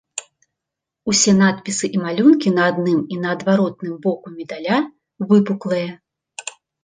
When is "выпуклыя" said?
5.33-5.91